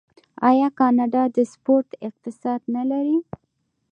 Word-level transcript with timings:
آیا 0.49 0.67
کاناډا 0.79 1.23
د 1.35 1.37
سپورت 1.51 1.89
اقتصاد 2.07 2.61
نلري؟ 2.75 3.19